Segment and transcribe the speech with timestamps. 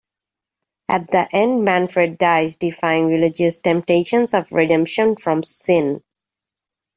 [0.89, 6.01] At the end, Manfred dies, defying religious temptations of redemption from sin.